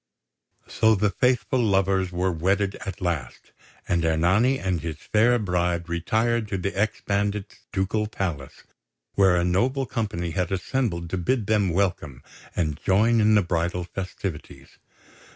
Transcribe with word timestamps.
So 0.67 0.95
the 0.95 1.11
faithful 1.11 1.59
lovers 1.63 2.11
were 2.11 2.31
wedded 2.31 2.73
at 2.87 3.01
last; 3.01 3.51
and 3.87 4.03
Ernani 4.03 4.57
and 4.57 4.81
his 4.81 4.95
fair 4.97 5.37
bride 5.37 5.87
retired 5.87 6.47
to 6.47 6.57
the 6.57 6.73
ex 6.75 7.01
bandit's 7.01 7.59
ducal 7.71 8.07
palace, 8.07 8.63
where 9.13 9.35
a 9.35 9.43
noble 9.45 9.85
company 9.85 10.31
had 10.31 10.51
assembled 10.51 11.11
to 11.11 11.17
bid 11.19 11.45
them 11.45 11.69
welcome 11.69 12.23
and 12.55 12.81
join 12.83 13.21
in 13.21 13.35
the 13.35 13.43
bridal 13.43 13.83
festivities. 13.83 14.79